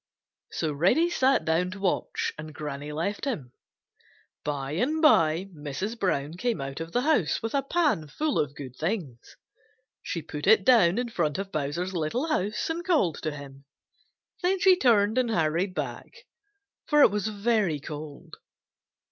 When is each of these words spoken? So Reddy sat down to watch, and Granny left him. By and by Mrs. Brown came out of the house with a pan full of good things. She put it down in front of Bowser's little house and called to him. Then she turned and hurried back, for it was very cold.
So 0.51 0.73
Reddy 0.73 1.11
sat 1.11 1.45
down 1.45 1.69
to 1.69 1.79
watch, 1.79 2.33
and 2.35 2.55
Granny 2.55 2.91
left 2.91 3.25
him. 3.25 3.53
By 4.43 4.71
and 4.71 4.99
by 4.99 5.49
Mrs. 5.55 5.99
Brown 5.99 6.33
came 6.37 6.59
out 6.59 6.79
of 6.79 6.91
the 6.91 7.01
house 7.01 7.43
with 7.43 7.53
a 7.53 7.61
pan 7.61 8.07
full 8.07 8.39
of 8.39 8.55
good 8.55 8.75
things. 8.75 9.35
She 10.01 10.23
put 10.23 10.47
it 10.47 10.65
down 10.65 10.97
in 10.97 11.09
front 11.09 11.37
of 11.37 11.51
Bowser's 11.51 11.93
little 11.93 12.25
house 12.29 12.67
and 12.67 12.83
called 12.83 13.21
to 13.21 13.29
him. 13.29 13.65
Then 14.41 14.59
she 14.59 14.75
turned 14.75 15.19
and 15.19 15.29
hurried 15.29 15.75
back, 15.75 16.25
for 16.87 17.03
it 17.03 17.11
was 17.11 17.27
very 17.27 17.79
cold. 17.79 18.37